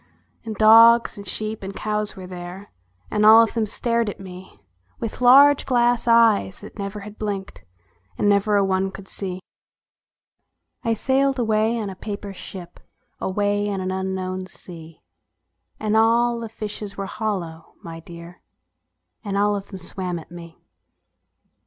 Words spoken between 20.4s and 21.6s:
76 ANYHOW STORIES.